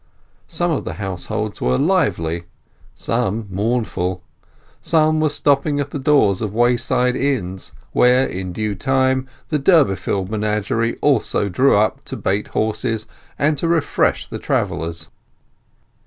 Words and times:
Some 0.47 0.71
of 0.71 0.83
the 0.83 0.93
households 0.95 1.61
were 1.61 1.77
lively, 1.77 2.45
some 2.95 3.45
mournful; 3.51 4.23
some 4.81 5.19
were 5.19 5.29
stopping 5.29 5.79
at 5.79 5.91
the 5.91 5.99
doors 5.99 6.41
of 6.41 6.55
wayside 6.55 7.15
inns; 7.15 7.71
where, 7.91 8.25
in 8.25 8.51
due 8.51 8.73
time, 8.73 9.27
the 9.49 9.59
Durbeyfield 9.59 10.27
menagerie 10.31 10.97
also 11.03 11.49
drew 11.49 11.77
up 11.77 12.03
to 12.05 12.17
bait 12.17 12.47
horses 12.47 13.05
and 13.37 13.61
refresh 13.61 14.25
the 14.25 14.39
travellers. 14.39 15.09